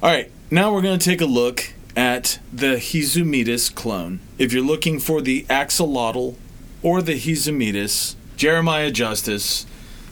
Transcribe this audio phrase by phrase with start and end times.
[0.00, 4.20] All right, now we're going to take a look at the Hizumitas clone.
[4.38, 6.36] If you're looking for the axolotl
[6.84, 9.66] or the Hizumitas, Jeremiah Justice,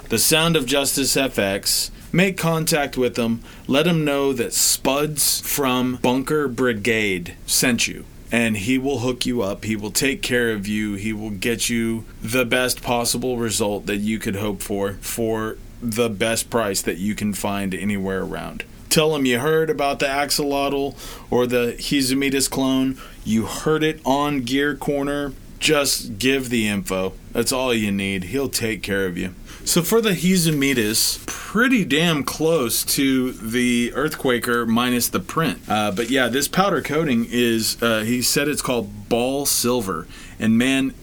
[0.09, 3.45] the Sound of Justice FX, make contact with them.
[3.69, 8.07] Let them know that Spuds from Bunker Brigade sent you.
[8.33, 9.65] And he will hook you up.
[9.65, 10.95] He will take care of you.
[10.95, 16.09] He will get you the best possible result that you could hope for for the
[16.09, 18.65] best price that you can find anywhere around.
[18.89, 20.95] Tell him you heard about the axolotl
[21.31, 22.99] or the Hizumitas clone.
[23.25, 25.33] You heard it on Gear Corner.
[25.59, 27.15] Just give the info.
[27.33, 28.25] That's all you need.
[28.25, 29.35] He'll take care of you.
[29.65, 35.61] So for the Hizumitas, pretty damn close to the Earthquaker minus the print.
[35.69, 40.07] Uh, but yeah, this powder coating is, uh, he said it's called ball silver.
[40.39, 40.95] And man,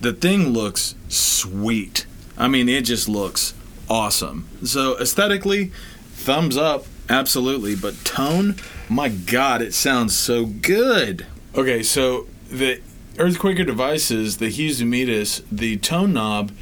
[0.00, 2.06] the thing looks sweet.
[2.38, 3.54] I mean, it just looks
[3.88, 4.48] awesome.
[4.64, 5.72] So aesthetically,
[6.14, 7.74] thumbs up, absolutely.
[7.74, 8.56] But tone,
[8.88, 11.26] my god, it sounds so good.
[11.54, 12.80] Okay, so the
[13.16, 16.52] Earthquaker devices, the Hizumitas, the tone knob,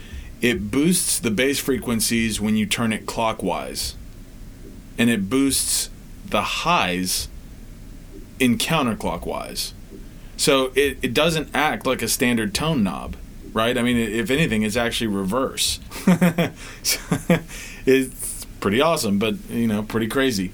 [0.40, 3.96] it boosts the bass frequencies when you turn it clockwise.
[4.96, 5.90] And it boosts
[6.26, 7.28] the highs
[8.38, 9.72] in counterclockwise.
[10.36, 13.16] So it, it doesn't act like a standard tone knob,
[13.52, 13.76] right?
[13.78, 15.80] I mean, if anything, it's actually reverse.
[17.86, 18.33] it's
[18.64, 20.50] pretty awesome, but, you know, pretty crazy.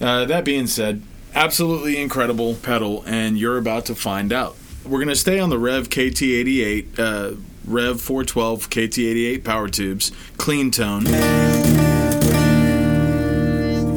[0.00, 1.02] Uh, that being said,
[1.34, 4.56] absolutely incredible pedal, and you're about to find out.
[4.86, 10.70] We're going to stay on the Rev KT88, uh, Rev 412 KT88 power tubes, clean
[10.70, 11.04] tone.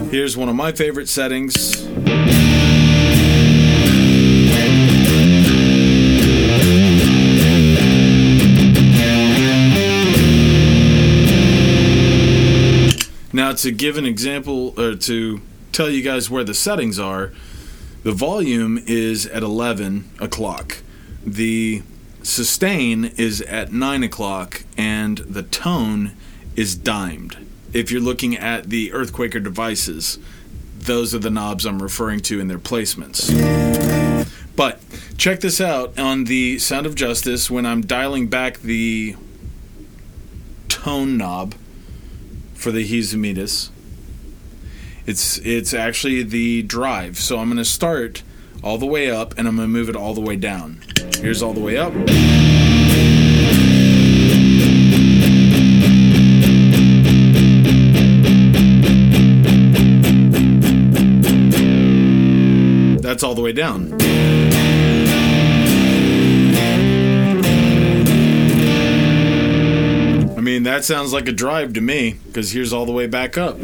[0.09, 1.87] Here's one of my favorite settings.
[13.61, 17.31] To give an example, or to tell you guys where the settings are,
[18.03, 20.77] the volume is at 11 o'clock.
[21.25, 21.83] The
[22.23, 26.13] sustain is at 9 o'clock, and the tone
[26.55, 27.37] is dimed.
[27.73, 30.17] If you're looking at the Earthquaker devices,
[30.77, 33.29] those are the knobs I'm referring to in their placements.
[34.55, 34.79] But
[35.17, 39.15] check this out on the Sound of Justice when I'm dialing back the
[40.67, 41.55] tone knob
[42.59, 43.69] for the Hizumitas.
[45.05, 47.17] It's it's actually the drive.
[47.17, 48.21] So I'm going to start
[48.61, 50.81] all the way up and I'm going to move it all the way down.
[51.19, 51.93] Here's all the way up.
[63.01, 64.68] That's all the way down.
[70.69, 73.57] That sounds like a drive to me, because here's all the way back up.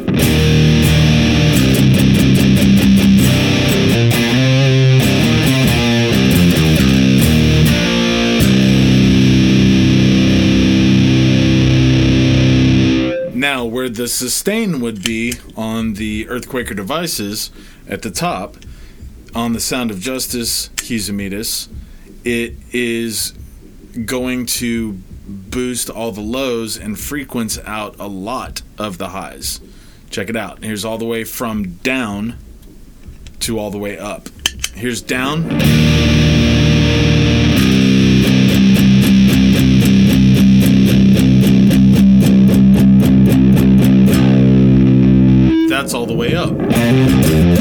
[13.32, 17.52] Now, where the sustain would be on the Earthquaker devices
[17.88, 18.56] at the top,
[19.32, 21.68] on the Sound of Justice Hizumitas,
[22.24, 23.32] it is
[24.04, 24.98] going to
[25.50, 29.60] boost all the lows and frequency out a lot of the highs.
[30.10, 30.62] Check it out.
[30.62, 32.36] Here's all the way from down
[33.40, 34.28] to all the way up.
[34.74, 35.48] Here's down.
[45.68, 47.55] That's all the way up.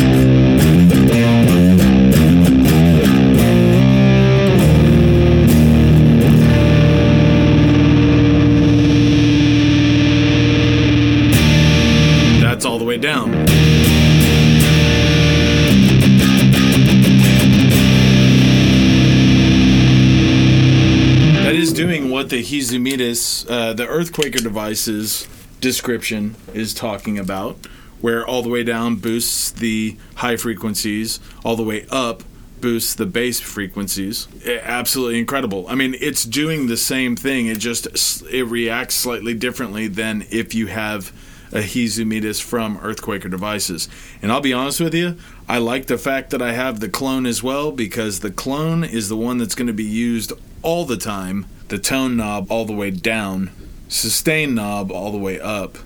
[21.65, 25.27] Is doing what the Hizumitas, uh, the Earthquaker devices
[25.61, 27.65] description is talking about,
[28.01, 32.21] where all the way down boosts the high frequencies, all the way up
[32.61, 34.27] boosts the bass frequencies.
[34.45, 35.65] Absolutely incredible.
[35.67, 37.47] I mean, it's doing the same thing.
[37.47, 37.87] It just
[38.29, 41.11] it reacts slightly differently than if you have
[41.51, 43.89] a Hizumitas from Earthquaker devices.
[44.21, 45.17] And I'll be honest with you,
[45.49, 49.09] I like the fact that I have the clone as well because the clone is
[49.09, 51.47] the one that's going to be used all the time.
[51.67, 53.49] The tone knob all the way down,
[53.87, 55.77] sustain knob all the way up,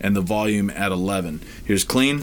[0.00, 1.40] and the volume at 11.
[1.64, 2.20] Here's clean.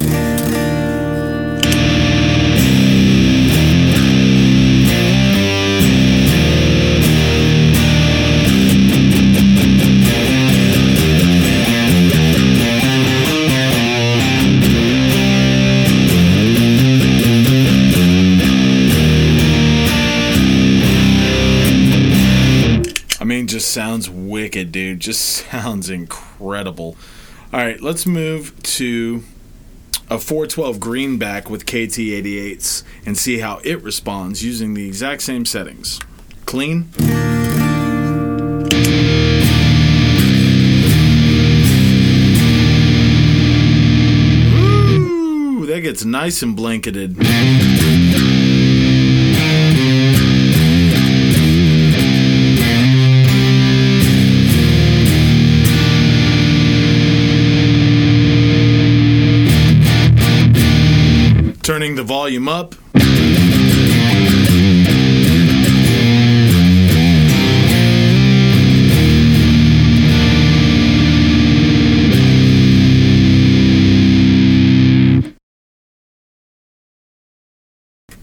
[24.57, 24.99] Wicked, dude.
[24.99, 25.21] Just
[25.51, 26.97] sounds incredible.
[27.53, 29.23] All right, let's move to
[30.09, 35.99] a 412 greenback with KT88s and see how it responds using the exact same settings.
[36.45, 36.89] Clean.
[45.59, 47.17] Ooh, that gets nice and blanketed.
[61.67, 62.75] Turning the volume up.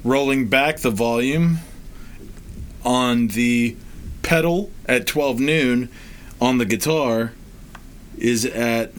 [0.02, 1.58] Rolling back the volume
[2.82, 3.76] on the
[4.22, 5.90] pedal at 12 noon
[6.40, 7.34] on the guitar
[8.16, 8.90] is at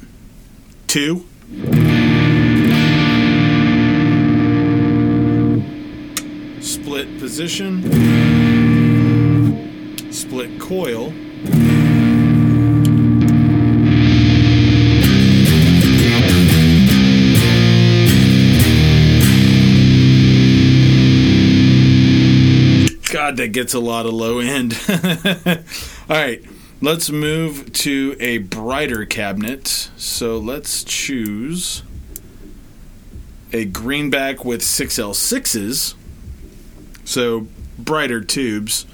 [0.85, 1.84] 2.
[7.25, 7.81] Position,
[10.11, 11.11] split coil.
[23.11, 24.77] God, that gets a lot of low end.
[26.07, 26.43] All right,
[26.79, 29.89] let's move to a brighter cabinet.
[29.97, 31.81] So let's choose
[33.51, 35.95] a greenback with 6L6s.
[37.05, 37.47] So
[37.77, 38.85] brighter tubes.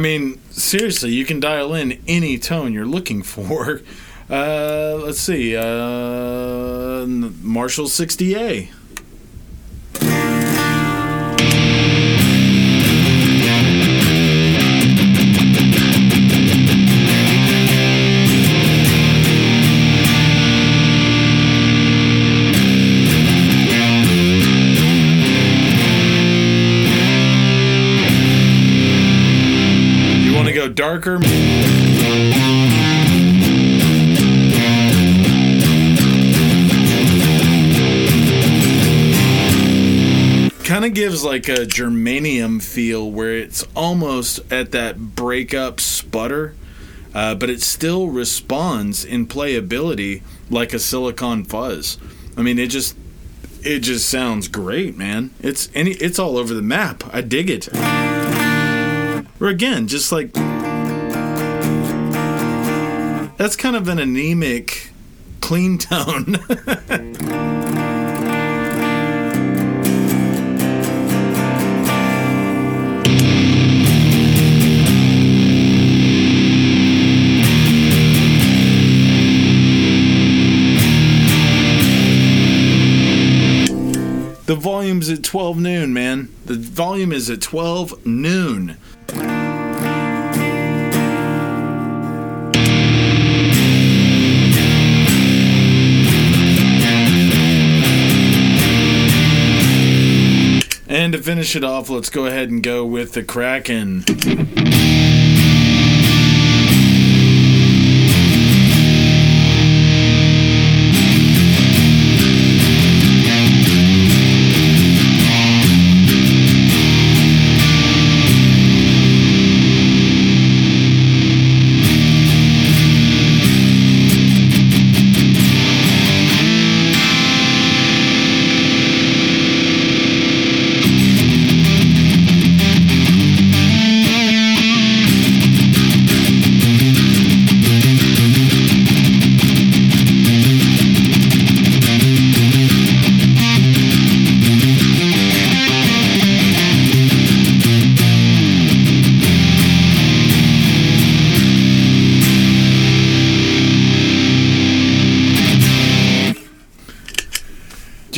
[0.00, 3.82] Mean, seriously, you can dial in any tone you're looking for.
[4.30, 8.68] Uh, let's see, uh, Marshall 60A.
[30.80, 31.18] Darker?
[40.64, 46.54] Kind of gives like a germanium feel where it's almost at that breakup sputter,
[47.12, 51.98] uh, but it still responds in playability like a silicon fuzz.
[52.38, 52.96] I mean, it just
[53.62, 55.32] it just sounds great, man.
[55.42, 57.04] It's any it's all over the map.
[57.12, 57.68] I dig it.
[59.40, 60.34] Or again, just like
[63.40, 64.90] that's kind of an anemic
[65.40, 66.32] clean tone.
[84.44, 86.28] the volume's at 12 noon, man.
[86.44, 88.76] The volume is at 12 noon.
[101.10, 104.04] And to finish it off, let's go ahead and go with the Kraken.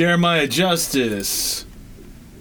[0.03, 1.65] Jeremiah Justice.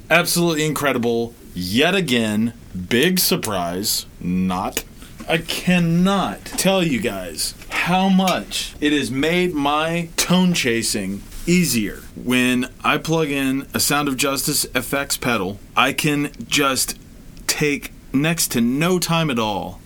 [0.09, 1.35] Absolutely incredible.
[1.53, 2.53] Yet again,
[2.89, 4.07] big surprise.
[4.19, 4.83] Not.
[5.29, 11.97] I cannot tell you guys how much it has made my tone chasing easier.
[12.15, 16.97] When I plug in a Sound of Justice effects pedal, I can just
[17.45, 19.79] take next to no time at all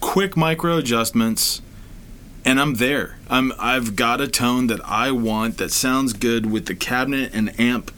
[0.00, 1.62] quick micro adjustments
[2.46, 3.18] and I'm there.
[3.28, 7.58] I'm I've got a tone that I want that sounds good with the cabinet and
[7.60, 7.90] amp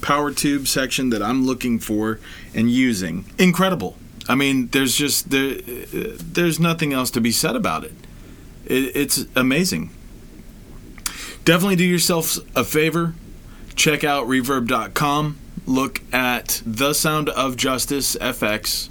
[0.00, 2.20] power tube section that I'm looking for
[2.54, 3.26] and using.
[3.36, 3.96] Incredible.
[4.28, 7.92] I mean, there's just there there's nothing else to be said about it.
[8.64, 9.90] it it's amazing.
[11.44, 13.14] Definitely do yourself a favor.
[13.74, 15.38] Check out reverb.com.
[15.66, 18.90] Look at The Sound of Justice FX.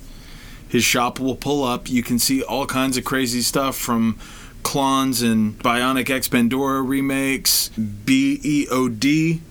[0.67, 1.89] His shop will pull up.
[1.89, 4.19] You can see all kinds of crazy stuff from
[4.67, 9.01] Klons and Bionic X Pandora remakes, BEOD,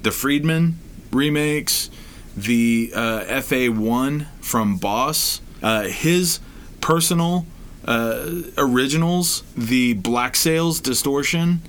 [0.03, 0.79] the Friedman
[1.11, 1.89] remakes,
[2.37, 6.39] the uh, FA1 from Boss, uh, his
[6.83, 7.47] personal
[7.87, 11.63] uh, originals, the Black Sails Distortion,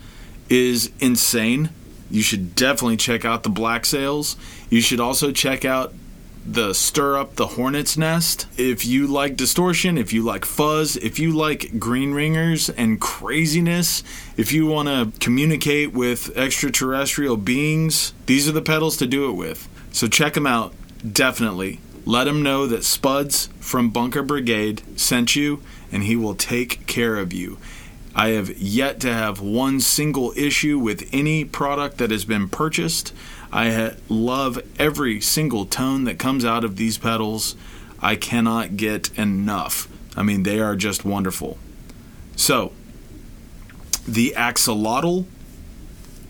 [0.50, 1.70] is insane.
[2.12, 4.36] You should definitely check out the Black Sails.
[4.70, 5.94] You should also check out
[6.48, 8.48] the stir up the hornet's nest.
[8.58, 14.02] If you like distortion, if you like fuzz, if you like green ringers and craziness,
[14.38, 19.34] if you want to communicate with extraterrestrial beings, these are the pedals to do it
[19.34, 19.68] with.
[19.92, 20.74] So check them out,
[21.12, 21.82] definitely.
[22.06, 25.62] Let him know that Spuds from Bunker Brigade sent you,
[25.92, 27.58] and he will take care of you.
[28.16, 33.14] I have yet to have one single issue with any product that has been purchased.
[33.52, 37.56] I ha- love every single tone that comes out of these pedals.
[38.00, 39.88] I cannot get enough.
[40.16, 41.58] I mean, they are just wonderful.
[42.36, 42.72] So,
[44.08, 45.26] the axolotl,